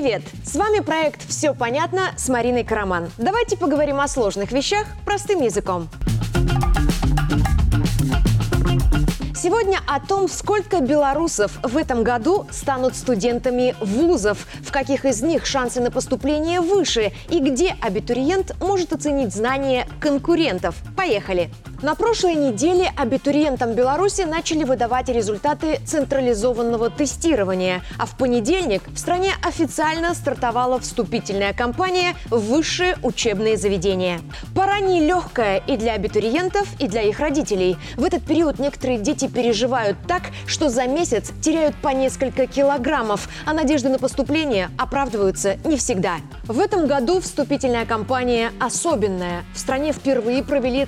[0.00, 0.22] Привет!
[0.44, 3.10] С вами проект «Все понятно» с Мариной Караман.
[3.18, 5.88] Давайте поговорим о сложных вещах простым языком.
[9.34, 15.44] Сегодня о том, сколько белорусов в этом году станут студентами вузов, в каких из них
[15.46, 20.76] шансы на поступление выше и где абитуриент может оценить знания конкурентов.
[20.96, 21.50] Поехали!
[21.80, 29.30] На прошлой неделе абитуриентам Беларуси начали выдавать результаты централизованного тестирования, а в понедельник в стране
[29.46, 34.20] официально стартовала вступительная кампания в высшие учебные заведения.
[34.56, 37.76] Пора нелегкая и для абитуриентов, и для их родителей.
[37.96, 43.52] В этот период некоторые дети переживают так, что за месяц теряют по несколько килограммов, а
[43.52, 46.16] надежды на поступление оправдываются не всегда.
[46.42, 49.44] В этом году вступительная кампания особенная.
[49.54, 50.84] В стране впервые провели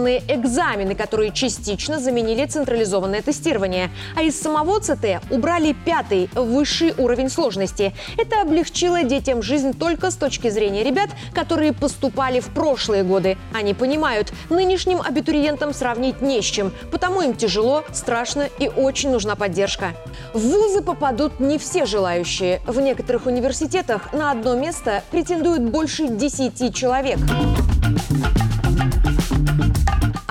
[0.00, 3.90] централизованные экзамены, которые частично заменили централизованное тестирование.
[4.16, 7.92] А из самого ЦТ убрали пятый, высший уровень сложности.
[8.16, 13.36] Это облегчило детям жизнь только с точки зрения ребят, которые поступали в прошлые годы.
[13.54, 19.36] Они понимают, нынешним абитуриентам сравнить не с чем, потому им тяжело, страшно и очень нужна
[19.36, 19.92] поддержка.
[20.32, 22.60] В вузы попадут не все желающие.
[22.66, 27.18] В некоторых университетах на одно место претендует больше 10 человек.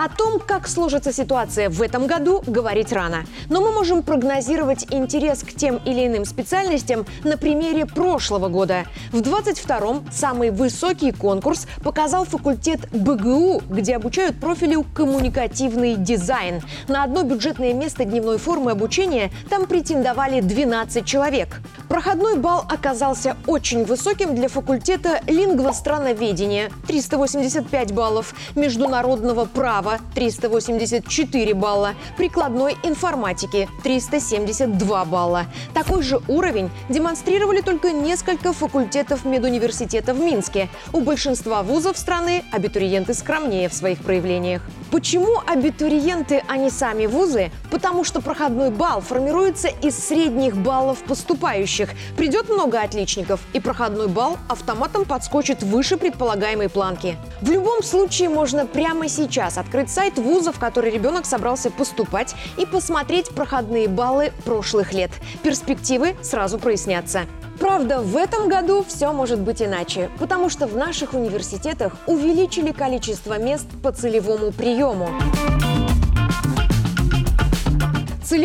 [0.10, 3.26] О том, как сложится ситуация в этом году, говорить рано.
[3.50, 8.86] Но мы можем прогнозировать интерес к тем или иным специальностям на примере прошлого года.
[9.12, 16.62] В 22-м самый высокий конкурс показал факультет БГУ, где обучают профилю коммуникативный дизайн.
[16.88, 21.62] На одно бюджетное место дневной формы обучения там претендовали 12 человек.
[21.88, 31.96] Проходной балл оказался очень высоким для факультета лингвостранноведения– 385 баллов, международного права права 384 балла,
[32.18, 35.46] прикладной информатики 372 балла.
[35.74, 40.70] Такой же уровень демонстрировали только несколько факультетов медуниверситета в Минске.
[40.94, 44.62] У большинства вузов страны абитуриенты скромнее в своих проявлениях.
[44.92, 47.52] Почему абитуриенты, а не сами вузы?
[47.72, 51.92] Потому что проходной балл формируется из средних баллов поступающих.
[52.18, 57.18] Придет много отличников, и проходной балл автоматом подскочит выше предполагаемой планки.
[57.42, 62.66] В любом случае можно прямо сейчас открыть сайт вуза, в который ребенок собрался поступать, и
[62.66, 65.12] посмотреть проходные баллы прошлых лет.
[65.42, 67.22] Перспективы сразу прояснятся.
[67.60, 73.38] Правда, в этом году все может быть иначе, потому что в наших университетах увеличили количество
[73.38, 75.10] мест по целевому приему.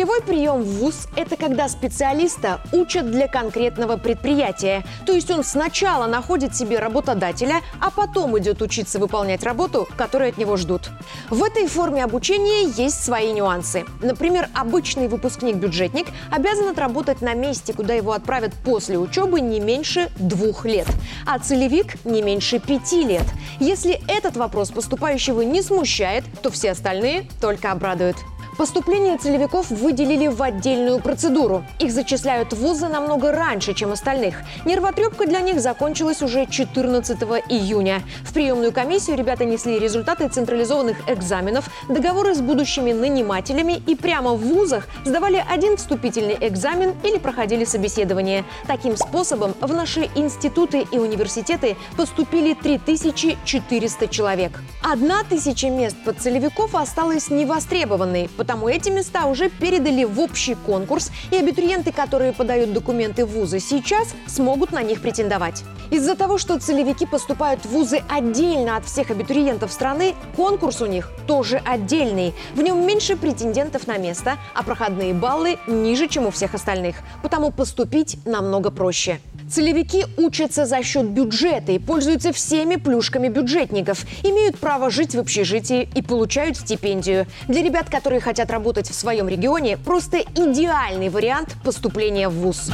[0.05, 4.85] Целевой прием в ВУЗ– это когда специалиста учат для конкретного предприятия.
[5.07, 10.37] То есть он сначала находит себе работодателя, а потом идет учиться выполнять работу, которую от
[10.37, 10.91] него ждут.
[11.31, 13.83] В этой форме обучения есть свои нюансы.
[13.99, 20.65] Например, обычный выпускник-бюджетник обязан отработать на месте, куда его отправят после учебы не меньше двух
[20.65, 20.87] лет,
[21.25, 23.25] а целевик– не меньше пяти лет.
[23.59, 28.17] Если этот вопрос поступающего не смущает, то все остальные только обрадуют.
[28.57, 31.65] Поступление целевиков выделили в отдельную процедуру.
[31.79, 34.43] Их зачисляют в вузы намного раньше, чем остальных.
[34.63, 38.01] Нервотрепка для них закончилась уже 14 июня.
[38.23, 44.39] В приемную комиссию ребята несли результаты централизованных экзаменов, договоры с будущими нанимателями и прямо в
[44.39, 48.45] вузах сдавали один вступительный экзамен или проходили собеседование.
[48.67, 54.61] Таким способом в наши институты и университеты поступили 3400 человек.
[54.81, 61.11] Одна тысяча мест под целевиков осталась невостребованной, потому эти места уже передали в общий конкурс,
[61.31, 65.63] и абитуриенты, которые подают документы в вузы сейчас, смогут на них претендовать.
[65.89, 71.11] Из-за того, что целевики поступают в вузы отдельно от всех абитуриентов страны, конкурс у них
[71.25, 72.35] тоже отдельный.
[72.53, 76.97] В нем меньше претендентов на место, а проходные баллы ниже, чем у всех остальных.
[77.23, 79.19] Потому поступить намного проще.
[79.49, 85.87] Целевики учатся за счет бюджета и пользуются всеми плюшками бюджетников, имеют право жить в общежитии
[85.95, 87.27] и получают стипендию.
[87.47, 92.71] Для ребят, которые хотят работать в своем регионе, просто идеальный вариант поступления в ВУЗ.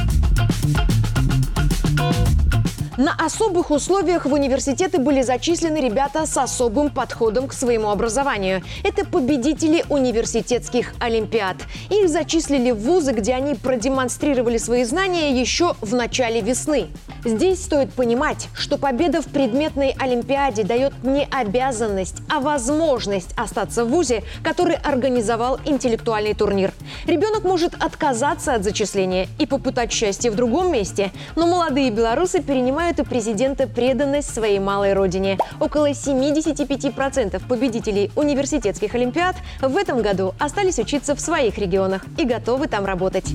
[2.98, 8.62] На особых условиях в университеты были зачислены ребята с особым подходом к своему образованию.
[8.84, 11.56] Это победители университетских олимпиад.
[11.88, 16.88] Их зачислили в вузы, где они продемонстрировали свои знания еще в начале весны.
[17.24, 23.90] Здесь стоит понимать, что победа в предметной олимпиаде дает не обязанность, а возможность остаться в
[23.90, 26.72] вузе, который организовал интеллектуальный турнир.
[27.06, 32.98] Ребенок может отказаться от зачисления и попытать счастье в другом месте, но молодые белорусы перенимают
[32.98, 35.38] у президента преданность своей малой родине.
[35.60, 42.66] Около 75% победителей университетских олимпиад в этом году остались учиться в своих регионах и готовы
[42.66, 43.32] там работать.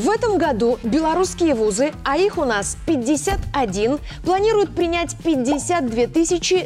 [0.00, 6.06] В этом году белорусские вузы, а их у нас 51, планируют принять 52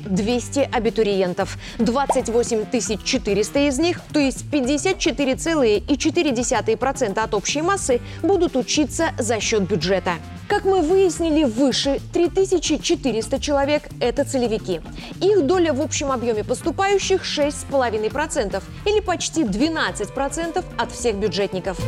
[0.08, 1.58] 200 абитуриентов.
[1.78, 2.66] 28
[3.02, 10.12] 400 из них, то есть 54,4% от общей массы, будут учиться за счет бюджета.
[10.46, 14.80] Как мы выяснили выше, 3400 человек– это целевики.
[15.20, 21.80] Их доля в общем объеме поступающих 6,5% или почти 12% от всех бюджетников.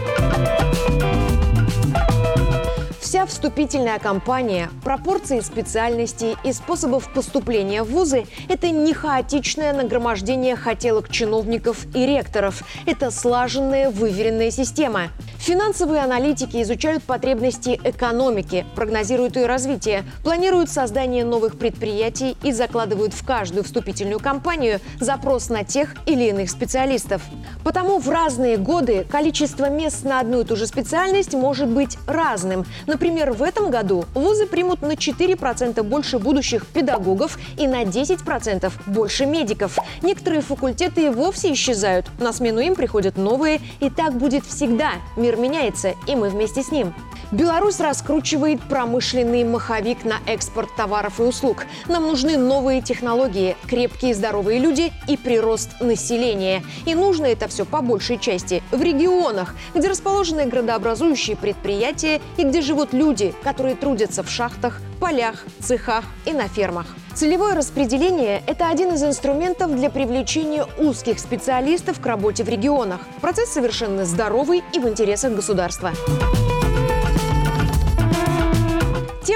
[3.26, 11.87] Вступительная кампания, пропорции специальностей и способов поступления в вузы– это не хаотичное нагромождение хотелок чиновников
[11.93, 12.62] и ректоров.
[12.87, 15.08] Это слаженная, выверенная система.
[15.46, 23.25] Финансовые аналитики изучают потребности экономики, прогнозируют ее развитие, планируют создание новых предприятий и закладывают в
[23.25, 27.22] каждую вступительную кампанию запрос на тех или иных специалистов.
[27.62, 32.66] Потому в разные годы количество мест на одну и ту же специальность может быть разным.
[32.88, 39.26] Например, в этом году вузы примут на 4% больше будущих педагогов и на 10% больше
[39.26, 39.78] медиков.
[40.02, 42.06] Некоторые факультеты и вовсе исчезают.
[42.19, 44.94] На смену им приходят новые, и так будет всегда.
[45.16, 46.94] Мир меняется, и мы вместе с ним.
[47.32, 51.66] Беларусь раскручивает промышленный маховик на экспорт товаров и услуг.
[51.88, 56.62] Нам нужны новые технологии, крепкие здоровые люди и прирост населения.
[56.84, 62.60] И нужно это все по большей части в регионах, где расположены градообразующие предприятия и где
[62.60, 66.86] живут люди, которые трудятся в шахтах, полях, цехах и на фермах.
[67.16, 73.00] Целевое распределение– это один из инструментов для привлечения узких специалистов к работе в регионах.
[73.22, 75.92] Процесс совершенно здоровый и в интересах государства.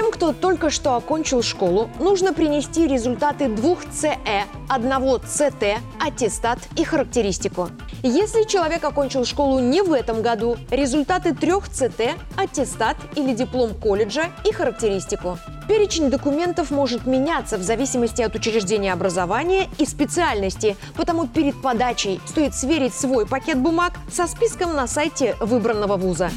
[0.01, 6.83] Тем, кто только что окончил школу, нужно принести результаты двух ЦЭ, одного ЦТ, аттестат и
[6.83, 7.69] характеристику.
[8.01, 14.31] Если человек окончил школу не в этом году, результаты трех ЦТ, аттестат или диплом колледжа
[14.43, 15.37] и характеристику.
[15.67, 22.55] Перечень документов может меняться в зависимости от учреждения образования и специальности, потому перед подачей стоит
[22.55, 26.31] сверить свой пакет бумаг со списком на сайте выбранного вуза.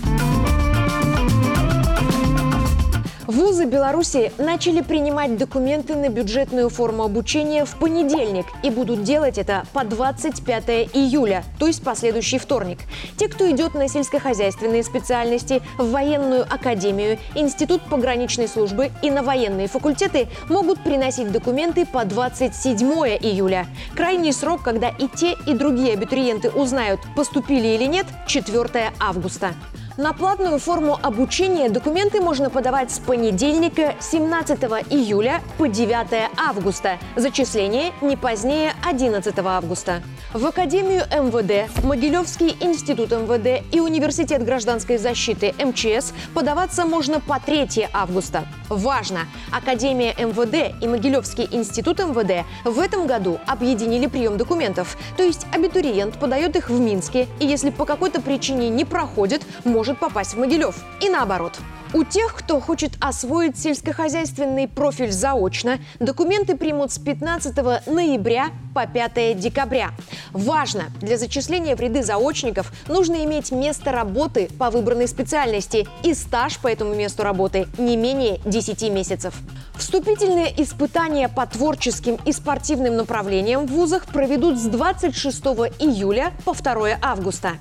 [3.26, 9.64] Вузы Беларуси начали принимать документы на бюджетную форму обучения в понедельник и будут делать это
[9.72, 12.80] по 25 июля, то есть последующий вторник.
[13.16, 19.68] Те, кто идет на сельскохозяйственные специальности, в военную академию, институт пограничной службы и на военные
[19.68, 22.86] факультеты, могут приносить документы по 27
[23.20, 23.66] июля.
[23.96, 29.54] Крайний срок, когда и те, и другие абитуриенты узнают, поступили или нет, 4 августа.
[29.96, 34.58] На платную форму обучения документы можно подавать с понедельника 17
[34.90, 36.98] июля по 9 августа.
[37.14, 40.02] Зачисление не позднее 11 августа.
[40.32, 47.86] В Академию МВД, Могилевский институт МВД и Университет гражданской защиты МЧС подаваться можно по 3
[47.92, 48.48] августа.
[48.68, 49.20] Важно!
[49.52, 54.96] Академия МВД и Могилевский институт МВД в этом году объединили прием документов.
[55.16, 59.42] То есть абитуриент подает их в Минске, и если по какой-то причине не проходит,
[59.84, 60.76] может попасть в Могилев.
[61.02, 61.58] И наоборот.
[61.92, 67.54] У тех, кто хочет освоить сельскохозяйственный профиль заочно, документы примут с 15
[67.86, 69.90] ноября по 5 декабря.
[70.32, 70.84] Важно!
[71.02, 76.66] Для зачисления в ряды заочников нужно иметь место работы по выбранной специальности и стаж по
[76.66, 79.34] этому месту работы не менее 10 месяцев.
[79.76, 85.44] Вступительные испытания по творческим и спортивным направлениям в вузах проведут с 26
[85.78, 87.52] июля по 2 августа.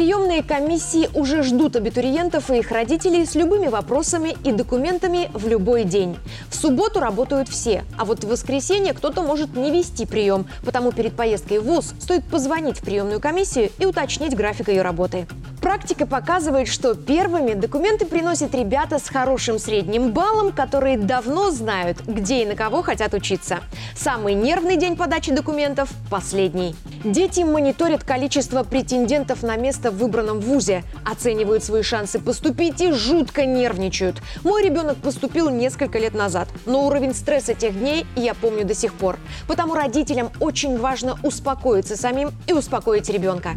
[0.00, 5.84] Приемные комиссии уже ждут абитуриентов и их родителей с любыми вопросами и документами в любой
[5.84, 6.16] день.
[6.48, 11.14] В субботу работают все, а вот в воскресенье кто-то может не вести прием, потому перед
[11.14, 15.26] поездкой в ВУЗ стоит позвонить в приемную комиссию и уточнить график ее работы.
[15.60, 22.42] Практика показывает, что первыми документы приносят ребята с хорошим средним баллом, которые давно знают, где
[22.42, 23.58] и на кого хотят учиться.
[23.94, 26.74] Самый нервный день подачи документов– последний.
[27.04, 33.44] Дети мониторят количество претендентов на место в выбранном вузе, оценивают свои шансы поступить и жутко
[33.44, 34.22] нервничают.
[34.42, 38.94] Мой ребенок поступил несколько лет назад, но уровень стресса тех дней я помню до сих
[38.94, 39.18] пор.
[39.46, 43.50] Потому родителям очень важно успокоиться самим и успокоить ребенка.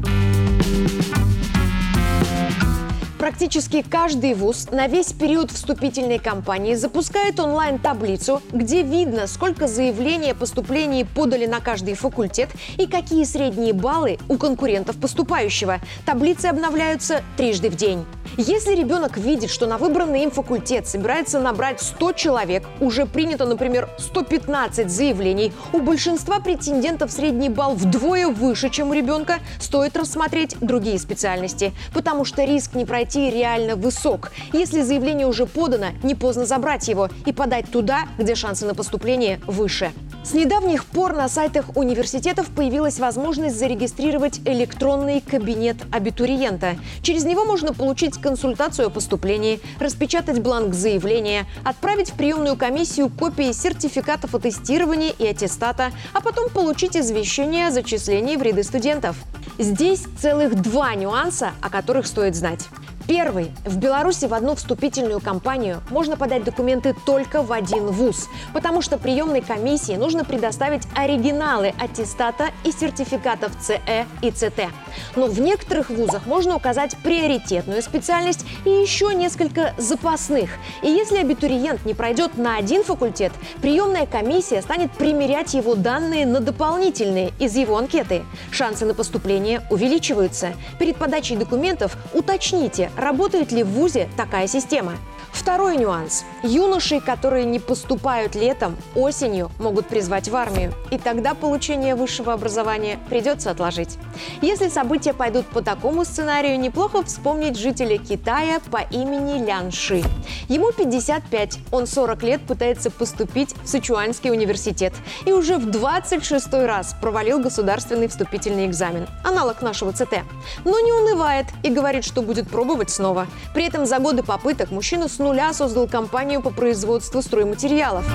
[3.23, 10.35] Практически каждый вуз на весь период вступительной кампании запускает онлайн-таблицу, где видно, сколько заявлений о
[10.35, 15.79] поступлении подали на каждый факультет и какие средние баллы у конкурентов поступающего.
[16.05, 18.05] Таблицы обновляются трижды в день.
[18.35, 23.89] Если ребенок видит, что на выбранный им факультет собирается набрать 100 человек, уже принято, например,
[23.99, 30.97] 115 заявлений, у большинства претендентов средний балл вдвое выше, чем у ребенка, стоит рассмотреть другие
[30.97, 34.31] специальности, потому что риск не пройти прийти реально высок.
[34.53, 39.39] Если заявление уже подано, не поздно забрать его и подать туда, где шансы на поступление
[39.45, 39.91] выше.
[40.23, 46.75] С недавних пор на сайтах университетов появилась возможность зарегистрировать электронный кабинет абитуриента.
[47.01, 53.51] Через него можно получить консультацию о поступлении, распечатать бланк заявления, отправить в приемную комиссию копии
[53.51, 59.17] сертификатов о тестировании и аттестата, а потом получить извещение о зачислении в ряды студентов.
[59.59, 62.69] Здесь целых два нюанса, о которых стоит знать.
[63.07, 63.51] Первый.
[63.65, 68.97] В Беларуси в одну вступительную кампанию можно подать документы только в один вуз, потому что
[68.97, 74.69] приемной комиссии нужно предоставить оригиналы аттестата и сертификатов ЦЭ и ЦТ.
[75.17, 80.51] Но в некоторых вузах можно указать приоритетную специальность и еще несколько запасных.
[80.81, 86.39] И если абитуриент не пройдет на один факультет, приемная комиссия станет примерять его данные на
[86.39, 88.23] дополнительные из его анкеты.
[88.51, 90.53] Шансы на поступление увеличиваются.
[90.79, 94.93] Перед подачей документов уточните, Работает ли в ВУЗе такая система?
[95.33, 96.25] Второй нюанс.
[96.43, 100.73] Юноши, которые не поступают летом, осенью могут призвать в армию.
[100.91, 103.97] И тогда получение высшего образования придется отложить.
[104.41, 110.03] Если события пойдут по такому сценарию, неплохо вспомнить жителя Китая по имени Лян Ши.
[110.49, 114.93] Ему 55, он 40 лет пытается поступить в Сычуанский университет.
[115.25, 119.07] И уже в 26 раз провалил государственный вступительный экзамен.
[119.23, 120.19] Аналог нашего ЦТ.
[120.63, 123.25] Но не унывает и говорит, что будет пробовать снова.
[123.55, 128.05] При этом за годы попыток мужчина снова нуля создал компанию по производству стройматериалов.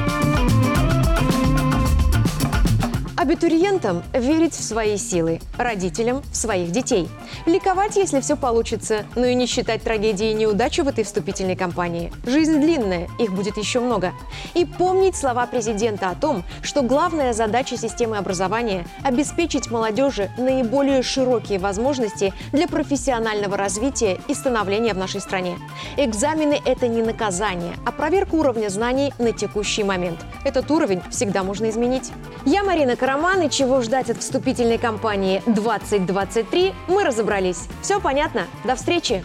[3.28, 7.10] Абитуриентам верить в свои силы, родителям в своих детей.
[7.44, 12.10] Ликовать, если все получится, но и не считать трагедией неудачу в этой вступительной кампании.
[12.24, 14.14] Жизнь длинная, их будет еще много.
[14.54, 21.58] И помнить слова президента о том, что главная задача системы образования– обеспечить молодежи наиболее широкие
[21.58, 25.58] возможности для профессионального развития и становления в нашей стране.
[25.98, 30.18] Экзамены– это не наказание, а проверка уровня знаний на текущий момент.
[30.46, 32.10] Этот уровень всегда можно изменить.
[32.46, 37.66] Я Марина Карамурова роман и чего ждать от вступительной кампании 2023 мы разобрались.
[37.82, 38.46] Все понятно?
[38.64, 39.24] До встречи!